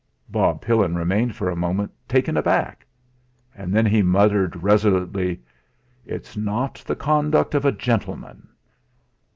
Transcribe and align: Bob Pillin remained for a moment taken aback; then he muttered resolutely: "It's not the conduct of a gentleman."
Bob 0.29 0.61
Pillin 0.61 0.95
remained 0.95 1.35
for 1.35 1.47
a 1.51 1.55
moment 1.55 1.91
taken 2.07 2.35
aback; 2.35 2.87
then 3.55 3.85
he 3.85 4.01
muttered 4.01 4.63
resolutely: 4.63 5.39
"It's 6.07 6.35
not 6.35 6.83
the 6.87 6.95
conduct 6.95 7.53
of 7.53 7.65
a 7.65 7.71
gentleman." 7.71 8.47